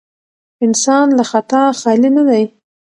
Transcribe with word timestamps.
انسان 0.65 1.07
له 1.17 1.23
خطا 1.31 1.63
خالي 1.79 2.09
نه 2.17 2.23
دی. 2.29 2.43